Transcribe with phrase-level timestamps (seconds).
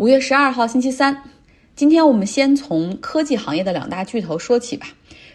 [0.00, 1.24] 五月十二号星期三，
[1.76, 4.94] 今天我们先从科技行业的两大巨头说起吧。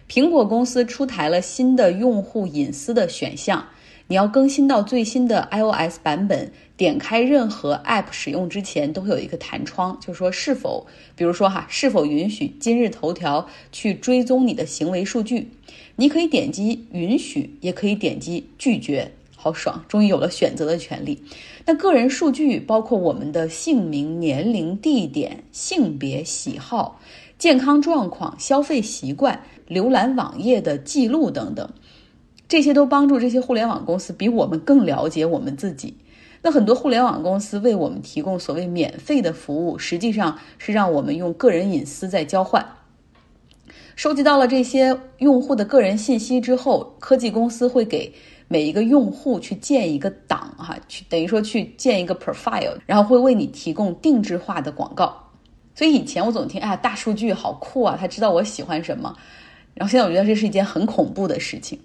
[0.09, 3.67] 苹果公司出台了新的用户隐私的选项，
[4.07, 15.51] 你要更新到最新的 iOS 版本，点开任何 App 使用之前都会有一个弹窗，就是说是否，比如说哈，是否允许今日头条去追踪你的行为数据？
[15.97, 19.11] 你可以点击允许，也可以点击拒绝。
[19.45, 21.21] 好爽，终于有了选择的权利。
[21.67, 26.99] 那个人数据包括我们的姓名、年龄、地点、性别、喜好、
[27.37, 31.69] 健康状况、消费习惯、浏览网页的记录等等，
[32.47, 35.97] 这些都帮助这些互联网公司比我们更了解我们自己。
[36.41, 42.65] 那很多互联网公司为我们提供所谓免费的服务，实际上是让我们用个人隐私在交换。
[43.95, 48.11] 收集到了这些用户的个人信息之后，科技公司会给。
[48.47, 55.17] 每一个用户去建一个档哈，去等于说去建一个 profile，然后会为你提供定制化的广告。
[55.73, 59.15] 所以以前我总听，哎呀，大数据好酷啊，他知道我喜欢什么。
[59.73, 61.77] 然后现在我觉得这是一件很恐怖的事情，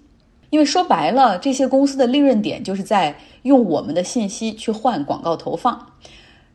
[0.51, 5.93] 因为说白了，这些公司的利润点就是在用我们的信息去换广告投放。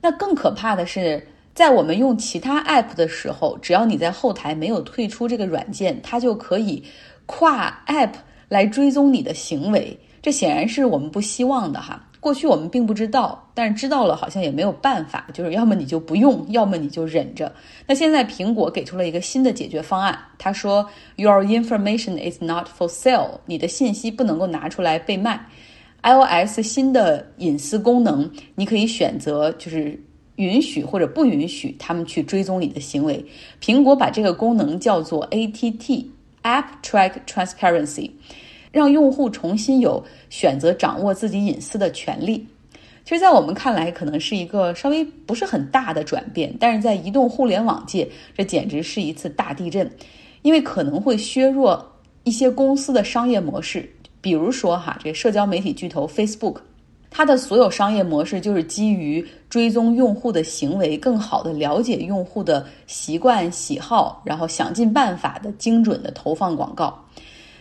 [0.00, 6.84] 那更可怕的是，在我们用其他 app 的时候，只要你在后台没有退出这个软件，它就可以
[7.26, 8.12] 跨 app。
[8.48, 12.04] 来追踪你的行为，这显然是我们不希望的哈。
[12.18, 17.52] 过去我们并不知道，但是知道了好像也没有办法，就是要么你就不用，要么你就忍着。
[17.86, 25.46] 那现在苹果给出了一个新的解决方案，他说：“Your information is not for sale，你的信息不能够拿出来被卖。
[26.02, 29.96] iOS 新的隐私功能，你可以选择就是
[30.34, 33.24] 允许或者不允许他们去追踪你的行为。
[33.62, 36.06] 苹果把这个功能叫做 ATT。”
[36.46, 38.08] App Track Transparency，
[38.76, 42.46] 让用户重新有选择掌握自己隐私的权利。
[43.06, 49.90] 其实，在我们看来，可能是一个稍微不是很大的转变，但是在移动互联网界，这简直是一次大地震，
[50.42, 51.90] 因为可能会削弱
[52.24, 53.88] 一些公司的商业模式。
[54.20, 56.56] 比如说，哈，这社交媒体巨头 Facebook。
[57.08, 67.02] 它的所有商业模式就是基于追踪用户的行为，更好的了解用户的习惯喜好，然后想尽办法的精准的投放广告。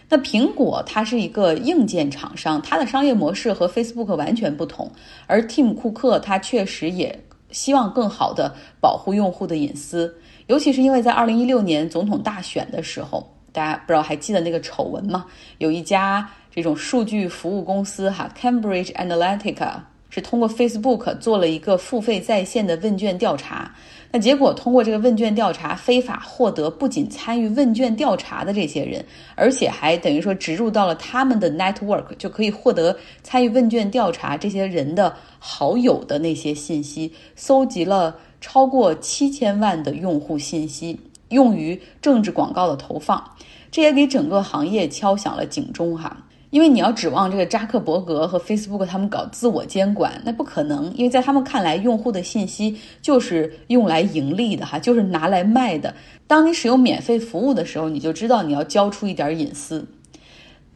[0.10, 4.92] 那苹果它是一个硬件厂商，它的商业模式和 Facebook 完全不同。
[5.28, 7.18] 而 Tim 库克他确实也
[7.52, 10.16] 希望更好的保护用户的隐私，
[10.48, 15.26] 尤其是因为在二零一六年总统大选的时候，大家不知道还记得那个丑闻吗？
[15.58, 16.30] 有一家。
[16.56, 19.74] 这种数据服务公司哈，Cambridge Analytica
[20.10, 23.76] 是通过 Facebook 做了一个付费在线的问卷调查。
[24.16, 29.04] 那结果通过这个问卷调查，非法获得不仅参与问卷调查的这些人，
[29.36, 40.98] 而且还等于说植入到了他们的 network，就可以获得参与问卷调查这些人的好友的那些信息，搜集了超过七千万的用户信息，
[41.28, 43.22] 用于政治广告的投放。
[43.70, 46.16] 这也给整个行业敲响了警钟哈。
[46.56, 50.86] 因为你要指望这个扎克伯格和 Facebook 他们搞自我监管，那不可能。
[50.96, 55.94] 因为在他们看来，用户的信息就是用来盈利的，哈，就是拿来卖的。
[56.28, 59.86] 当你使用免费服务的时候，你就知道你要交出一点隐私。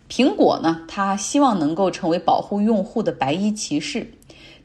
[0.09, 4.05] 苹果呢，他希望能够成为保护用户的白衣骑士。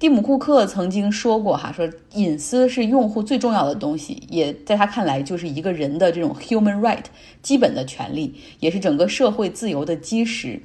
[0.00, 7.04] 蒂姆·库克曾经说过，哈，说隐私是用户最重要的东西，也在他看来就是一个人的这种 human right
[7.40, 10.60] 基本的权利，也是整个社会自由的基石。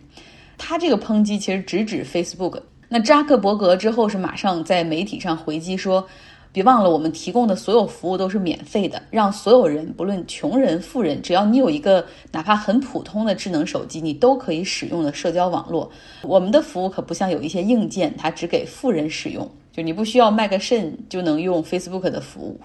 [0.59, 2.62] 他这个抨击其实直指 Facebook。
[2.88, 6.06] 那扎克伯格之后是马上在媒体上回击说
[6.52, 15.90] ：“别忘了，我们提供的所有服务都是免费的，让所有人，不论穷人富人，只要你有一个哪怕很普通的智能手机，你都可以使用的社交网络。
[16.24, 22.59] 我们的服务可不像有一些硬件，它只给富人使用，就你不需要卖个肾就能用 Facebook 的服务。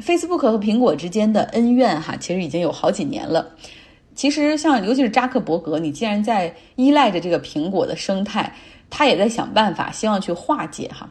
[0.00, 3.48] Facebook 和苹果之间的恩怨哈，其实已经有好几年了。”
[4.18, 8.52] 其实，像尤其是扎克伯格，你既然在依赖着这个苹果的生态，
[8.90, 11.08] 他也在想办法，希望去化解哈。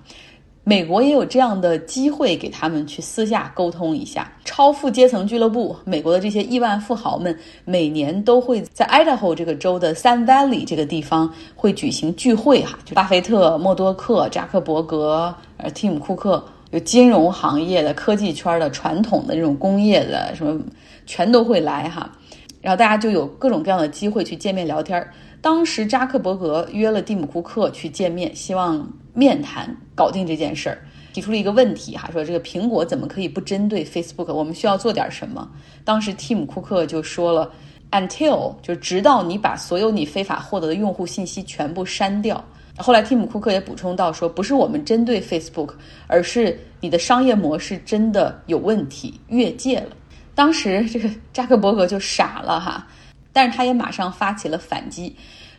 [0.65, 4.29] 美国也有这样的机会给他们去私下沟通一下。
[4.43, 7.33] 超富阶层俱乐部，美国的这些亿万富豪们，
[7.63, 12.77] 每年都会在 Idaho 这个州的 Sun Valley 这个地方会举行聚会哈。
[12.83, 20.61] 就巴菲特、默多克、扎克伯格、呃，蒂姆库克，有金融行业的、科技圈的、传统的这种工业的什么，
[21.05, 22.11] 全都会来哈。
[22.61, 25.11] 然后大家就有各种各样的机会去见面聊天儿。
[25.41, 30.79] 当时扎克伯格约了蒂姆·库克去见面，希望面谈搞定这件事儿，
[31.13, 34.33] 提出了一个问题哈，说这个苹果怎么可以不针对 Facebook？
[34.33, 35.49] 我们需要做点什么？
[35.85, 37.51] 当时蒂姆·库克就说了
[37.91, 42.43] ，until 就直到你把所有你非法获得的用户信息全部删掉，
[42.77, 45.69] 后来，蒂姆·库克也补充到说，不是我们针对 Facebook，
[46.07, 49.89] 而是你的商业模式真的有问题，越界了。
[50.37, 52.85] 当时这个扎克伯格就傻了哈，
[53.33, 55.15] 但是他也马上发起了反击。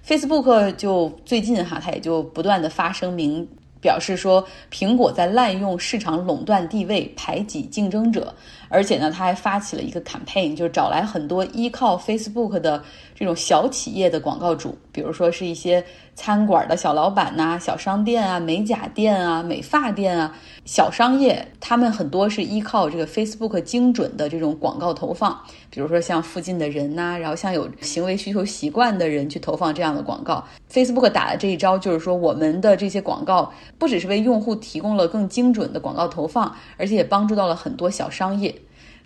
[0.06, 3.44] Facebook 就最近哈，他也就不断的发声明。
[3.80, 8.34] 表示说，苹果在滥用市场垄断地位，排挤竞争者，
[8.68, 12.82] 而且呢，他还发起了一个 campaign，就是找来很多依靠 Facebook 的
[13.14, 15.84] 这种小企业的广告主，比如说是一些
[16.14, 25.38] 餐馆的小老板呐、小商店啊、美甲店啊、美发店啊、小商业，他们很多是依靠这个 Facebook 精准的这种广告投放，
[25.70, 30.44] 比如说像附近的人呐，然后像有行为需求习惯的人去投放这样的广告。
[30.70, 33.52] Facebook 打的这一招就是说，我们的这些广告。
[33.78, 38.52] 不只是为用户提供了更精准的广告投放，而且也帮助到了很多小商业。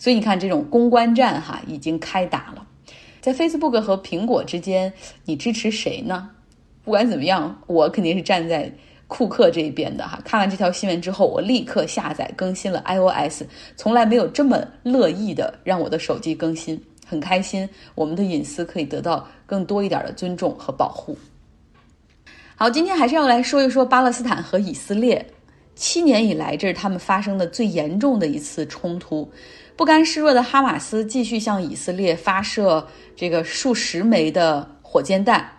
[0.02, 2.66] 所以你看，这种公关战哈已经开打了。
[3.20, 4.93] 在 Facebook 和苹果之间，
[5.25, 6.28] 你支持谁呢？
[6.82, 8.69] 不管怎么样，我肯定是站在
[9.06, 10.20] 库克这一边的哈。
[10.25, 13.44] 看完这条新闻之后，我立刻下载更新了 iOS，
[13.76, 21.16] 从来没有这么乐意的让我的手机更新，很开心，我们的隐私可以得到更多一点的尊重和保护。
[22.56, 25.25] 好，今天还是要来说一说巴勒斯坦和以色列。
[25.75, 29.31] 七年以来，这是他们发生的最严重的一次冲突。
[29.76, 32.86] 不甘示弱的哈马斯继续向以色列发射
[33.16, 35.58] 这个数十枚的火箭弹，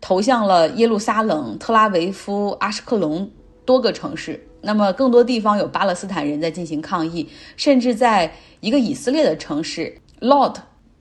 [0.00, 3.30] 投向了耶路撒冷、特拉维夫、阿什克隆
[3.64, 4.46] 多个城市。
[4.60, 10.54] 那么，更多地方有巴勒斯坦人在进行抗议，甚至在一个以色列的城市 Lod，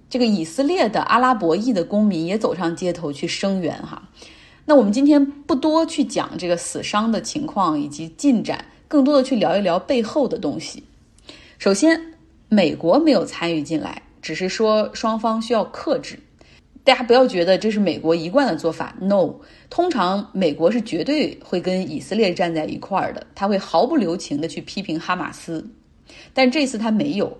[0.09, 4.09] 这个以色列的阿拉伯裔的公民也走上街头去声援哈。
[4.65, 10.83] 那我们今天不多去讲这个死伤的情况以及进展，更多的去聊一聊背后的东西。
[11.59, 12.10] 首先，
[12.53, 16.19] 美国没有参与进来，只是说双方需要克制。
[16.83, 19.33] 大家不要觉得这是美国一贯的做法，no。
[19.69, 25.65] 通常美国是绝对会跟以色列站在一块儿的，他会毫不留情的去批评哈马斯。
[26.33, 27.31] 但这次他没有，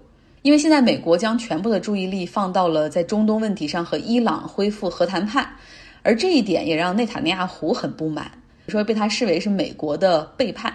[0.43, 5.45] 因为现在美国将全部的注意力放到了在中东问题上和伊朗恢复核谈判。
[6.03, 8.31] 而这一点也让内塔尼亚胡很不满，
[8.69, 10.73] 说被他视为是美国的背叛。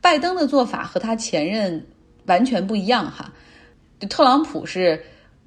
[0.00, 1.86] 拜登的做法和他前任
[2.24, 3.30] 完全不一样哈，
[4.08, 5.02] 特朗普是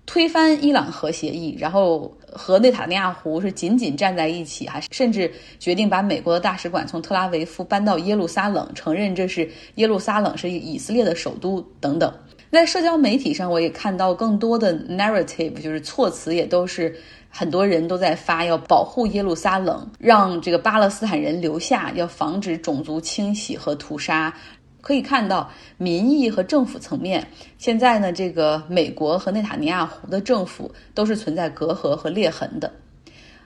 [0.05, 12.11] 推翻伊朗核协议，然后和内塔尼亚胡是紧紧站在一起哈，甚至决定把美国的大使馆从特拉维夫搬到耶路撒冷，承认这是耶路撒冷是以色列的首都等等。
[12.51, 16.95] 在社交媒体上，我也看到更多的 narrative，就是措辞也都是。
[17.31, 24.33] 很多人都在发要保护耶路撒冷，让这个巴勒斯坦人留下，要防止种族清洗和屠杀。
[24.81, 27.27] 可以看到，民意和政府层面，
[27.57, 32.71] 现在呢，这个美国和内塔尼亚胡的政府都是存在隔阂和裂痕的。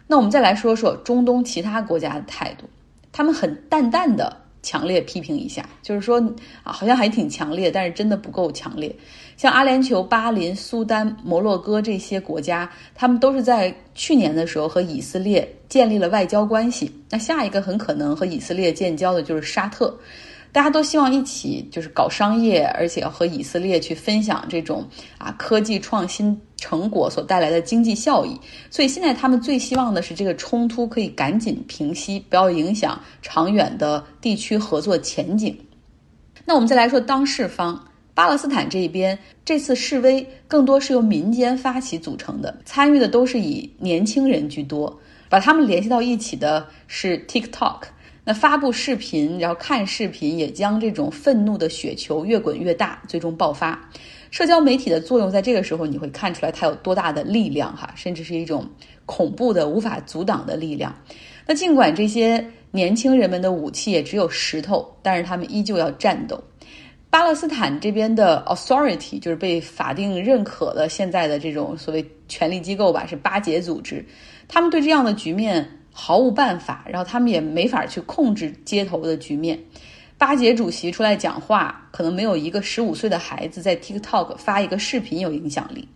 [0.08, 2.66] 那我们再来说说中东其他国家的态度，
[3.12, 4.38] 他们很淡淡的。
[4.66, 6.22] 强烈批评一下，就是说
[6.64, 8.96] 啊，好像还挺强烈，但是真的不够强烈。
[9.36, 16.90] 像阿联酋、巴林、苏丹、摩洛哥这些国家，他们都是在去年的时候和以色列建立了外交关系。
[17.10, 19.94] 那下一个很可能和以色列建交的就是沙特。
[20.54, 28.40] 大家都希望一起就是搞商业，而且要和以色列去分享这种啊科技创新成果所带来的经济效益。
[28.70, 35.58] 所以现在他们最希望的是这个冲突可以赶紧平息，不要影响长远的地区合作前景。
[36.46, 37.84] 那我们再来说当事方，
[38.14, 45.00] 巴勒斯坦这一边，这次示威更多是由民间发起组成的，参与的都是以年轻人居多，
[45.30, 47.80] 把他们联系到一起的是 TikTok。
[48.26, 53.78] 那发布视频，然后看视频，也将这种愤怒的雪球越滚越大，最终爆发。
[54.32, 58.66] 社交媒体的作用，在这个时候你会看出来它有多大的力量哈，甚至是一种
[59.06, 60.96] 恐怖的、无法阻挡的力量。
[61.46, 66.42] 那尽管这些年轻人们的武器也只有石头，但是他们依旧要战斗。
[67.10, 74.04] 巴勒斯坦这边的 authority 就是被法定认可的现在的这种所谓权力机构吧，是巴结组织，
[74.48, 75.70] 他们对这样的局面。
[75.94, 79.58] 毫无办法，然后他们也没法去控制街头的局面。
[80.18, 85.88] 巴结主席出来讲话，可能没有一个十五岁的孩子在 TikTok 发一个视频有影响力。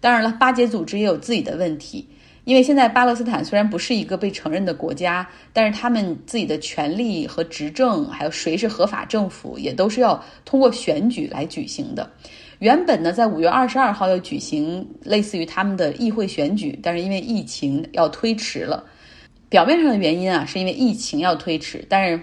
[0.00, 2.08] 当然了，巴结组织也有自己的问题，
[2.44, 12.10] 因为现在巴勒斯坦虽然不是一个被承认的国家，但是他们自己的权利和执政，还有谁是合法政府，也都是要通过选举来举行的。
[12.58, 18.84] 原本呢，在五月二十二号要举行类似于他们的议会选举，但是因为疫情要推迟了。
[19.52, 22.18] 表面上的原因啊，是因为疫情要推迟，但是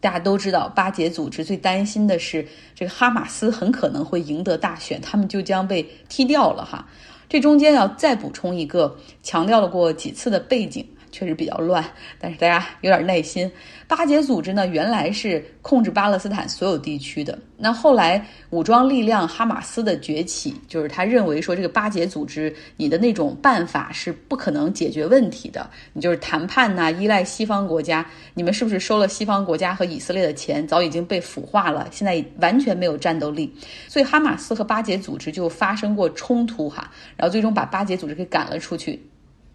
[0.00, 6.88] 大家都知道，巴结组织最担心的是这个哈马斯很可能会赢得大选，他们就将被踢掉了哈。
[7.28, 11.84] 这中间要再补充一个强调了过几次的背景，确实比较乱，
[12.18, 13.48] 但是大家有点耐心。
[13.86, 17.38] 巴解组织呢，原来是控制巴勒斯坦所有地区的。
[17.56, 28.04] 那后来武装力量哈马斯的崛起，就是他认为说这个巴解组织你的那种办法是不可能解决问题的，你就是谈判呐，依赖西方国家，
[28.34, 33.54] 你们是不是收了西方国家和以色列的钱，早已经被腐化了，现在完全没有战斗力。
[33.86, 39.00] 所以哈马斯和巴解组织就发生过冲突哈，然后最终把巴解组织给赶了出去。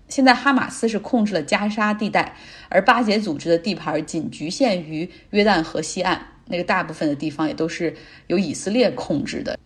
[0.09, 2.35] 现在哈马斯是控制了加沙地带，
[2.67, 7.95] 而巴解组织的地盘仅局限于约旦河西岸，那个大部分的地方也都是
[8.27, 9.57] 由以色列控制的。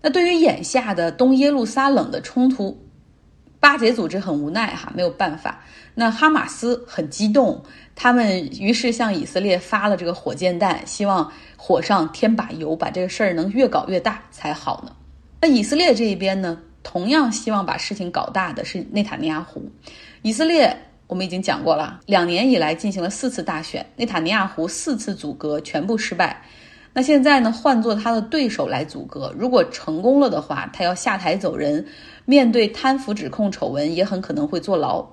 [0.00, 2.84] 那对于眼下的东耶路撒冷的冲突，
[3.60, 5.62] 巴解组织很无奈哈，没有办法。
[5.94, 7.62] 那哈马斯很激动，
[7.94, 14.96] 他们于是向以色列发了这个火箭弹，希望火上添把油，把这个事儿能越搞越大才好呢。
[15.42, 16.58] 那以色列这一边呢？
[16.82, 19.62] 同样希望把事情搞大的是内塔尼亚胡。
[20.22, 26.42] 以色列我们已经讲过了，两年以来进行了四次大选，内塔尼亚胡四次阻隔全部失败。
[26.94, 31.86] 那现在呢，换做他的对手来阻隔，如果成功了的话，他要下台走人，
[32.26, 35.06] 面对贪腐指控丑闻，也很可能会坐牢。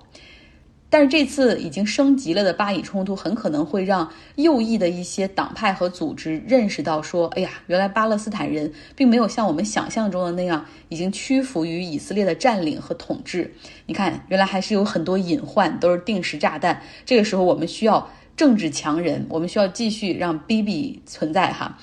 [0.91, 13.53] 但是这次已经升级了的巴以冲突，很可能会让右翼的一些党派和组织认识到，说，哎呀，原来巴勒斯坦人并没有像我们想象中的那样，已经屈服于以色列的占领和统治。
[13.86, 16.81] 你看，原来还是有很多隐患，都是定时炸弹。
[17.05, 21.77] 这个时候，我们需要政治强人，我们需要继续让 BB 存在哈。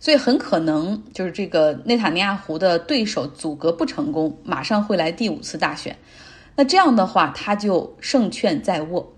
[0.00, 5.96] 所以很可能就是这个内塔尼亚胡的对手阻隔不成功，马上会来第五次大选。
[6.54, 9.10] 那这样的话，他就胜券在握。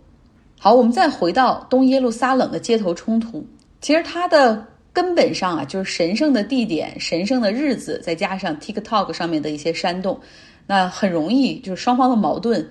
[0.57, 3.45] 好，我们再回到东耶路撒冷的街头冲突，
[3.81, 10.19] 其实它的根本上啊，就是神圣的地点、神圣的日子，再加上 TikTok 上面的一些煽动，
[10.67, 12.67] 那很容易就是双方的矛盾，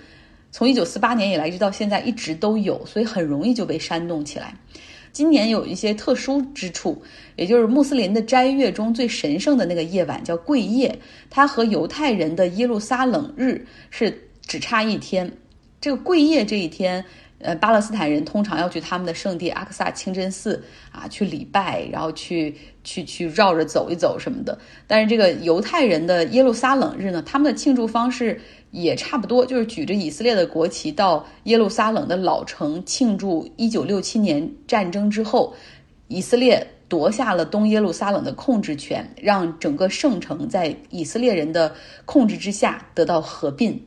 [0.50, 4.56] 从一九四八年以来一直到现在一直都有，所以很容易就被煽动起来。
[5.12, 7.00] 今年有一些特殊之处，
[7.36, 10.98] 也就是穆斯林的斋月中最神圣的那个夜晚叫贵夜，
[11.30, 14.30] 它和犹太人的耶路撒冷日是。
[14.48, 15.32] 只差一天，
[15.82, 17.04] 这个贵夜这一天，
[17.40, 24.58] 呃，巴勒斯坦人通常要去他们的圣地阿克萨清真寺啊去礼拜，然后去去去绕着走一走什么的。
[24.88, 28.40] 但是这个犹太人的耶路撒冷日呢，他们的庆祝方式
[28.72, 35.54] 也差不多，就是举着以色列的国旗到耶路撒冷的老城庆祝一九六七年战争之后，
[36.08, 41.74] 以色列夺下了东耶路撒冷的控制权，让整个圣城在以色列人的
[42.06, 43.84] 控制之下得到合并。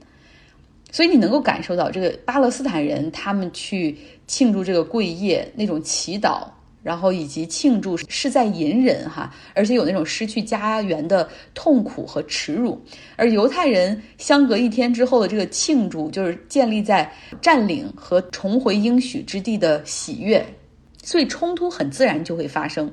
[0.92, 6.46] 所以你能够感受到这个巴勒斯坦人他们去庆祝这个贵夜那种祈祷，
[6.82, 12.80] 然后以及庆祝是在隐忍哈，而且有那种失去家园的痛苦和耻辱。
[13.16, 17.12] 而犹太人相隔一天之后的这个庆祝，就是建立在
[17.42, 20.46] 占领和重回应许之地的喜悦，
[21.02, 22.90] 所以冲突很自然就会发生。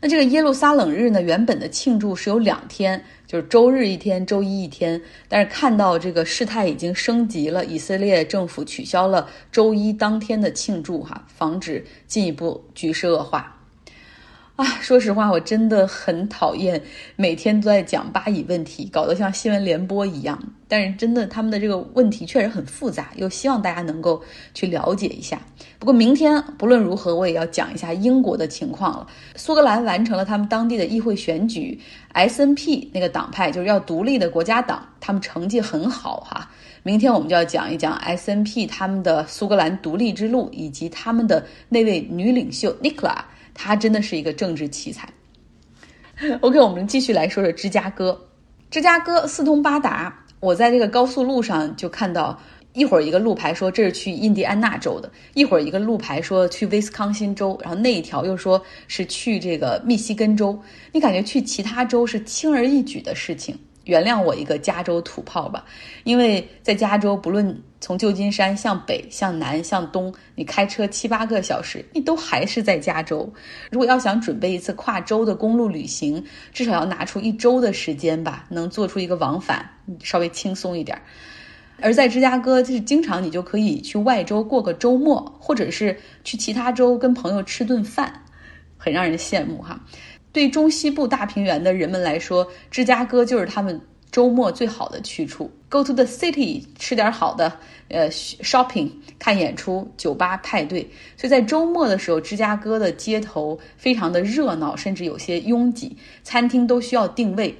[0.00, 3.02] 那这个耶路撒冷日呢，原本的庆祝是有两天。
[3.26, 13.53] 就是周日一天，周一一天，但是看到这个事态已经升级了，以色列政府取消了周一当天的庆祝，哈，防止进一步局势恶化。
[14.56, 16.80] 啊，说实话，我真的很讨厌
[17.16, 20.40] 每天都在讲巴以问题，搞得像新闻联播一样。
[20.68, 24.22] 但是真的，他们的这个问题确实很复杂，又希望大家能够
[24.54, 25.40] 去了解一下。
[25.80, 29.04] 不过明天不论如何，我也要讲一下英国的情况了。
[29.34, 31.76] 苏格兰完成了他们当地的议会选举
[32.14, 36.48] ，SNP 那个党派就是要独立的国家党，他们成绩很好哈。
[36.84, 43.16] 明天我们就要讲一讲 SNP 他们的苏格兰独立之路，以及他们的那位女领袖 Nicola。
[43.54, 45.08] 他真的是一个政治奇才。
[46.42, 48.28] OK，我们继续来说说芝加哥。
[48.70, 52.40] 芝加哥四通八达，我在这个高速路上就看到，
[52.72, 60.60] 一会儿一个路牌说这是去印第安纳州的，一会儿一个路牌说去威斯康星州，然后那一条又说是去这个密西根州。
[60.92, 63.56] 你感觉去其他州是轻而易举的事情？
[63.84, 65.64] 原谅我一个加州土炮吧，
[66.04, 73.30] 因为在加州，不论从旧金山向北、向南、向东，你开车七八个小时，你都还是在加州。
[73.70, 79.68] 如果要想准备一次跨州的公路旅行，至少要拿出一周的时间吧，能做出一个往返，
[80.02, 81.00] 稍微轻松一点。
[81.80, 88.22] 而在芝加哥，就是经常你就可以去外州过个周末，或者是去其他州跟朋友吃顿饭，
[88.78, 89.78] 很让人羡慕哈。
[90.34, 95.48] 对中西部大平原的人们来说，芝加哥就是他们周末最好的去处。
[95.68, 100.90] Go to the city，吃点好的，呃，shopping，看演出，酒吧派对。
[101.16, 107.56] 所以在周末的时候，芝加哥的街头非常的热闹，甚至有些拥挤，餐厅都需要定位。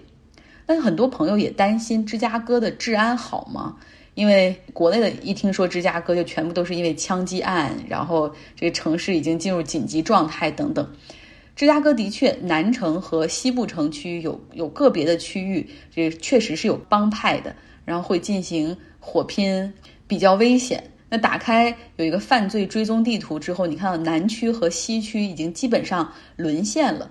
[0.66, 3.76] 但是很多朋友也担心芝加哥的治安好吗？
[4.14, 10.88] 因为国内的一听说芝加哥，就全部都是因为枪击案，然后这个城市已经进入紧急状态等等。
[11.56, 19.72] 芝加哥的确，南城和西部城区有有个别的区域，这确实是有帮派的，然后会进行火拼，
[20.08, 20.90] 比较危险。
[21.08, 27.08] 那打开有一个犯罪追踪地图之后，你看到南区和西区已经基本上沦陷了，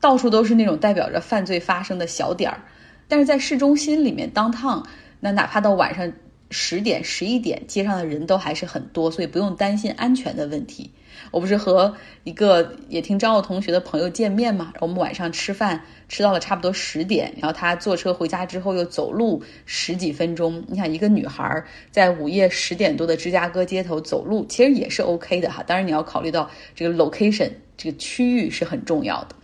[0.00, 2.62] 到处都是那种代表着犯罪发生的小点儿。
[3.08, 4.84] 但是在市中心里面，downtown，
[5.18, 6.12] 那哪怕到晚上
[6.50, 10.90] 十点、十一点，街上的人都还是很多，所以不用担心安全的问题。
[11.30, 14.72] 我不是和一个也听张奥同学的朋友见面嘛？
[14.80, 20.64] 我们晚上吃饭吃到了差不多十点，然后他坐车回家之后又走路十几分钟。
[20.66, 25.62] 你想，一个女孩在午夜十点多的芝加哥街头走路，其实也是 OK 的哈。
[25.62, 29.36] 当然你要考虑到这个 location 这个区域是很重要的。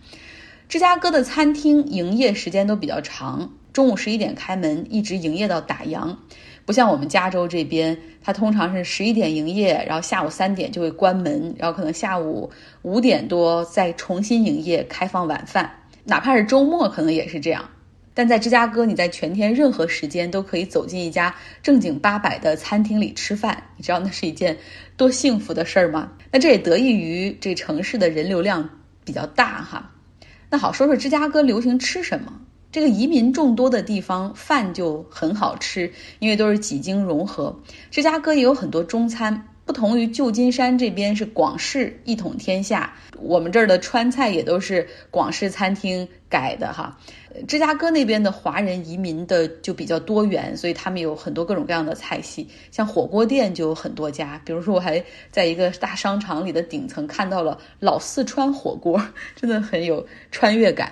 [0.67, 6.15] 芝加哥的餐厅营业时间都比较长，中午十一点开门，一直营业到打烊。
[6.67, 15.71] 不像我们加州这边，它通常是十一点营业，然后下午三点就会关门，然后可能下午五点多再重新营业，开放晚饭。
[16.03, 17.63] 哪怕是周末，可能也是这样。
[18.13, 21.33] 但在芝加哥，你在全天任何时间都可以走进一家
[21.63, 24.57] 正经八百的餐厅里吃饭，你知道那是一件
[24.97, 26.11] 多幸福的事儿吗？
[26.33, 28.69] 那这也得益于这城市的人流量
[29.05, 29.89] 比较大哈。
[30.49, 32.33] 那好，说说芝加哥流行吃什么。
[32.71, 37.57] 这个移民众多的地方，饭就很好吃，因为都是几经融合。
[37.89, 46.97] 芝加哥也有很多中餐，不同于旧金山这边是广式一统天下，我们这儿的川菜也都是广式餐厅改的哈。
[47.47, 54.41] 芝加哥那边的华人移民的就比较多元，所以他们有很多各种各样的菜系，像火锅店就有很多家。
[54.43, 59.01] 比如说，我还在一个大商场里的顶层看到了老四川火锅，
[59.35, 60.91] 真的很有穿越感。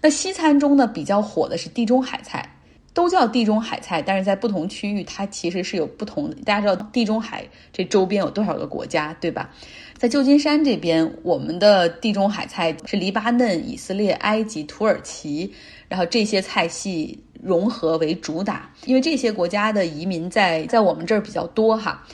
[0.00, 2.48] 那西餐中呢，比较火的是地中海菜，
[2.94, 6.36] 都叫地中海菜，但是在不同区域它其实是有不同的。
[6.44, 9.50] 大家知道地中海这周边有多少个国家，对吧？
[9.96, 15.52] 在旧金山这边，我们的地中海菜是黎巴嫩、以色列、埃及、土耳其，
[15.88, 22.04] 然后这些菜系融合为主打，因为这些国家的移民在在我们这儿比较多哈。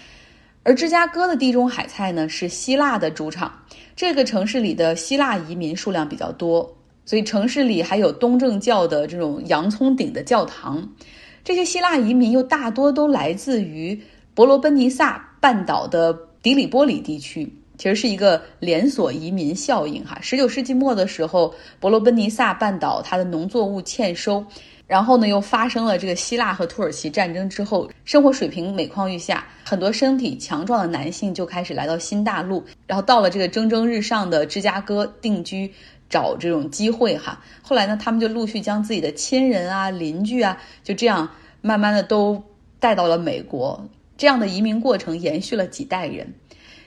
[0.63, 3.53] 而芝加哥的地中海菜呢，是希腊的主场，
[3.95, 6.75] 这个城市里的希腊移民数量比较多。
[7.07, 10.89] 所以城市里还有东正教的这种洋葱顶的教堂，
[11.45, 14.01] 这些希腊移民又大多都来自于
[14.35, 20.19] 伯罗奔尼撒半岛的迪里波里地区，其实是一个连锁移民效应哈。
[20.23, 24.45] 十九世纪末的时候，伯罗奔尼撒半岛它的农作物欠收，
[24.87, 35.71] 然后呢又发生了这个希腊和土耳其战争之后，生活水平每况愈下，很多身体强壮的男性就开始来到新大陆，然后到了这个蒸蒸日上的芝加哥定居。
[36.15, 41.29] 找这种机会哈，后来呢，他们就陆续将自己的亲人啊、邻居啊，就这样
[41.61, 42.41] 慢慢的都
[42.79, 43.89] 带到了美国。
[44.17, 46.33] 这样的移民过程延续了几代人。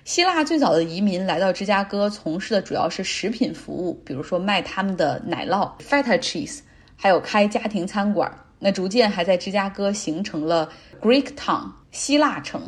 [0.05, 6.59] 希腊最早的移民来到芝加哥，从事的主要是食品服务，比如说卖他们的奶酪 （feta cheese），
[6.95, 8.31] 还有开家庭餐馆。
[8.59, 10.69] 那逐渐还在芝加哥形成了
[11.01, 12.61] Greek Town（ 希腊城）。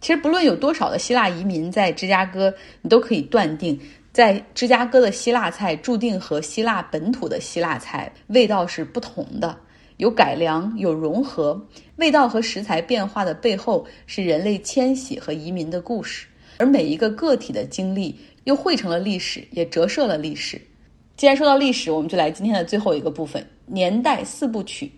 [0.00, 3.78] 其实不论有多少的希腊移民在芝加哥，你都可以断定。
[4.12, 9.56] 在芝加哥的希腊菜注定和希腊本土的希腊菜味道是不同的，
[9.98, 11.64] 有改良，有融合。
[11.96, 16.26] 味道和食材变化的背后是人类迁徙和移民的故事，
[16.58, 20.60] 而每一个个体的经历又汇成了历史，也折射了历史。
[21.16, 24.90] 既然说到历史，我们就来今天的最后一个部分——年代四部曲。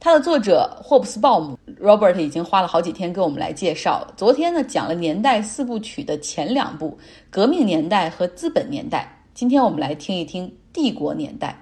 [0.00, 4.06] 它的作者霍布斯鲍姆 Robert 已经花了好几天给我们来介绍。
[4.16, 6.96] 昨天呢讲了年代四部曲的前两部，
[7.30, 9.22] 革命年代和资本年代。
[9.34, 11.58] 今天我们来听一听帝国年代。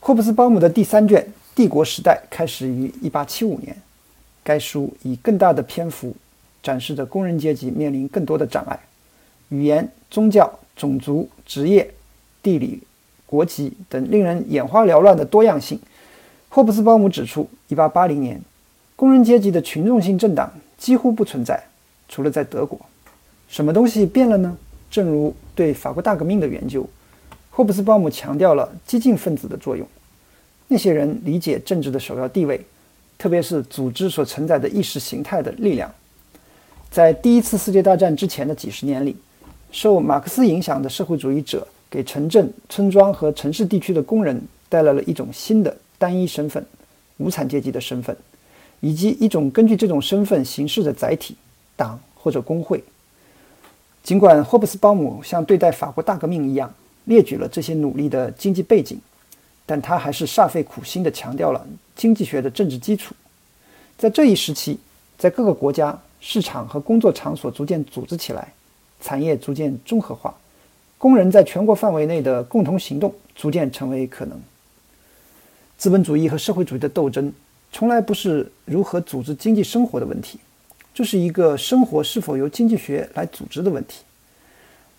[0.00, 1.22] 霍布斯鲍姆的第三卷
[1.54, 3.76] 《帝国时代》开始于1875年。
[4.42, 6.14] 该书以更大的篇幅
[6.62, 8.78] 展示着工人阶级面临更多的障碍：
[9.50, 11.94] 语言、宗教、种族、职业、
[12.42, 12.82] 地理、
[13.26, 15.78] 国籍等令人眼花缭乱的多样性。
[16.54, 18.40] 霍布斯鲍姆指出，1880年，
[18.94, 21.60] 工人阶级的群众性政党几乎不存在，
[22.08, 22.78] 除了在德国。
[23.48, 24.56] 什么东西变了呢？
[24.88, 26.88] 正如对法国大革命的研究，
[27.50, 29.84] 霍布斯鲍姆强调了激进分子的作用。
[30.68, 32.64] 那些人理解政治的首要地位，
[33.18, 35.92] 特别是组织所承载的意识形态的力量。
[36.88, 39.16] 在第一次世界大战之前的几十年里，
[39.72, 45.76] 受马克思影响的社会主义者给城镇、村庄和城市地区的工人带来了一种新的。
[46.04, 46.62] 单一身份，
[47.16, 48.14] 无产阶级的身份，
[48.80, 51.34] 以及一种根据这种身份行事的载体——
[51.76, 52.84] 党或者工会。
[54.02, 56.70] 尽管霍布斯鲍姆像对待法国大革命一样
[57.06, 59.00] 列举了这些努力的经济背景，
[59.64, 63.14] 但他还是煞费苦心地强调了经济学的政治基础。
[63.96, 64.78] 在这一时期，
[65.16, 68.52] 在各个国家，市场和工作场所逐渐组织起来，
[69.00, 70.34] 产业逐渐综合化，
[70.98, 74.38] 工人在全国范围内的共同行动逐渐成为可能。
[75.84, 77.30] 资本主义和社会主义的斗争，
[77.70, 80.38] 从来不是如何组织经济生活的问题，
[80.94, 84.02] 这是一个生活是否由经济学来组织的问题。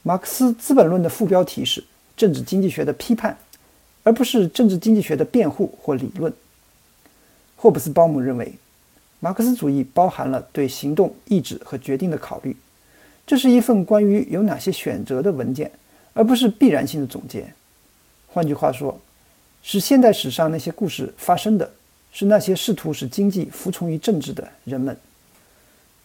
[0.03, 1.83] 马克思《资本论》的副标题是
[2.15, 3.35] “政治经济学的批判”，
[4.05, 6.31] 而不是政治经济学的辩护或理论。
[7.55, 8.53] 霍布斯鲍姆认为，
[9.19, 12.55] 马克思主义包含了对行动、意志和决定的考虑，
[13.25, 15.71] 这是一份关于有哪些选择的文件，
[16.13, 17.51] 而不是必然性的总结。
[18.27, 18.99] 换句话说，
[19.67, 21.67] 是现代史上那些故事发生的，
[22.11, 24.95] 是那些试图使经济服从于政治的人们。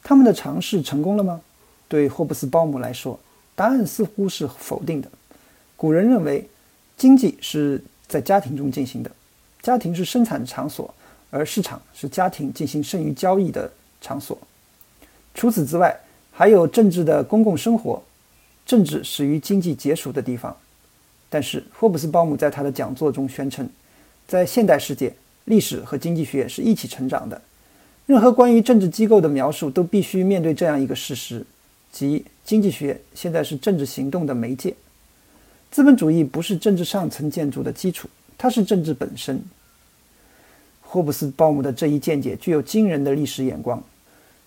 [0.03, 1.42] 他们的尝试成功了吗？
[1.87, 3.20] 对霍布斯鲍姆来说，
[3.55, 5.11] 答案似乎是否定的。
[5.77, 6.49] 古人认为，
[6.96, 9.11] 经济是在家庭中进行的，
[9.61, 10.94] 家庭是生产场所，
[11.29, 13.70] 而市场是家庭进行剩余交易的
[14.01, 14.38] 场所。
[15.35, 15.94] 除此之外，
[16.33, 18.03] 还有政治的公共生活，
[18.64, 20.57] 政治始于经济结束的地方。
[21.32, 23.66] 但是，霍布斯鲍姆在他的讲座中宣称，
[24.26, 25.14] 在现代世界，
[25.44, 27.40] 历史和经济学是一起成长的。
[28.06, 31.46] 任何关于政治机构的描述都必须面对这样一个事实，
[31.92, 34.74] 即经济学现在是政治行动的媒介。
[35.70, 39.40] 资本主义不是政治上层建筑的基础，它是政治本身。
[40.82, 43.80] 霍布斯鲍姆的这一见解具有惊人的历史眼光，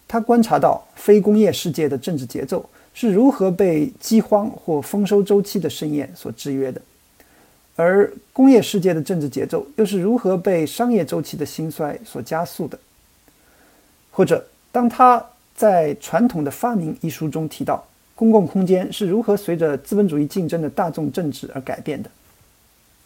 [0.06, 2.70] 他观察到非工业世界的政治节奏。
[2.94, 6.82] 是如何被饥荒或丰收周期的盛宴所制约的，
[7.76, 12.78] 而工业世界的政治节奏又是如何被商业周期的兴衰所加速的？
[14.12, 15.26] 或者，当他
[15.56, 22.10] 在《传统的发明》一书中提到，公共空间是如何随着资本主义竞争的大众政治而改变的？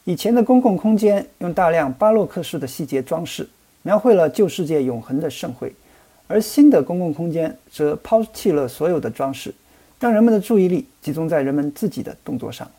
[0.04, 3.48] 以前的公共空间用大量巴洛克式的细节装饰，
[3.84, 5.74] 描绘了旧世界永恒的盛会，
[6.28, 9.54] 而新的公共空间则抛弃了所有的装饰。
[10.00, 12.70] 让人们的注意力集中在人们自己的动作上。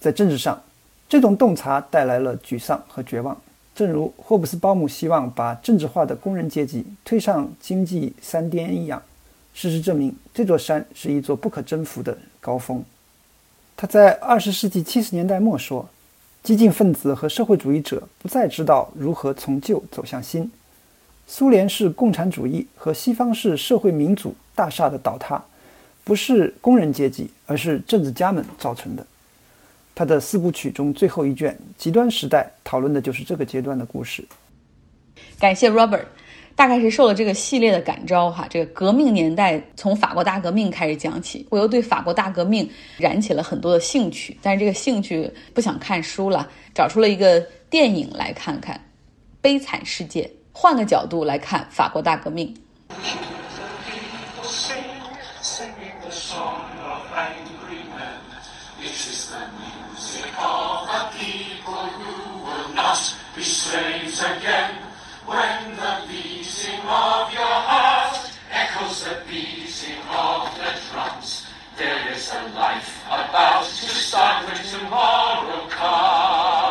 [0.00, 0.62] 在政治上，
[1.08, 3.40] 这种洞察带来了沮丧和绝望，
[3.74, 9.00] 正如霍布斯鲍姆希望把政治化的工人阶级推上经济山巅一样。
[9.54, 12.82] 事实证明，这座山是一座不可征服的高峰。
[13.76, 15.86] 他在二十世纪七十年代末说
[16.42, 20.50] ：“激进分子和社会主义者不再知道如何从旧走向新。
[21.26, 25.42] 苏联式共产主义和西方式社会民主大厦的倒塌。”
[26.04, 29.06] 不是工人阶级，而是政治家们造成的。
[29.94, 34.24] 他的四部曲中最后一卷《极端时代》讨论的就是这个阶段的故事。
[35.38, 36.04] 感谢 Robert，
[36.56, 38.46] 大概是受了这个系列的感召哈。
[38.48, 44.36] 这个革命年代从法国大革命开始讲起，我又对法国大革命燃起了很多的兴趣。
[44.40, 47.38] 但是这个兴趣不想看书了，找出了一个
[47.68, 48.74] 电影来看看
[49.42, 52.52] 《悲惨世界》，换个角度来看法国大革命。
[63.74, 64.74] again
[65.24, 71.46] when the beating of your heart echoes the beating of the drums.
[71.78, 76.61] There is a life about to start when tomorrow comes.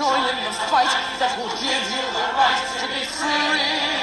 [0.00, 0.88] Join in the fight
[1.20, 3.99] that will give you the right to be free.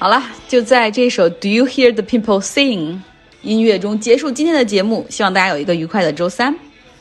[0.00, 2.78] 好了，就在这首《Do You Hear the People Sing》
[3.42, 5.04] 音乐中结束今天的节目。
[5.10, 6.54] 希望大家有一个愉快的周三。